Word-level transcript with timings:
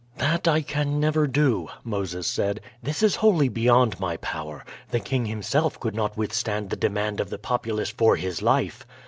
"That 0.17 0.47
I 0.47 0.61
can 0.63 0.99
never 0.99 1.27
do," 1.27 1.67
Moses 1.83 2.25
said. 2.25 2.59
"This 2.81 3.03
is 3.03 3.17
wholly 3.17 3.49
beyond 3.49 3.99
my 3.99 4.17
power; 4.17 4.65
the 4.89 4.99
king 4.99 5.27
himself 5.27 5.79
could 5.79 5.93
not 5.93 6.17
withstand 6.17 6.71
the 6.71 6.75
demand 6.75 7.19
of 7.19 7.29
the 7.29 7.37
populace 7.37 7.91
for 7.91 8.15
his 8.15 8.41
life. 8.41 8.83